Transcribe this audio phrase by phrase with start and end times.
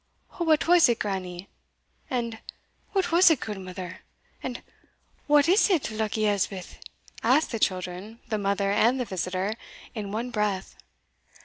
[0.39, 1.47] "O what was it, grannie?"
[2.09, 2.39] and
[2.91, 3.99] "What was it, gudemither?"
[4.41, 4.63] and
[5.27, 6.79] "What was it, Luckie Elspeth?"
[7.21, 9.53] asked the children, the mother, and the visitor,
[9.93, 10.73] in one breath.